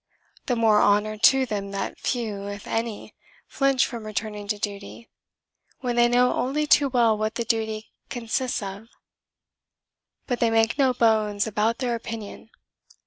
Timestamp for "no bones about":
10.79-11.77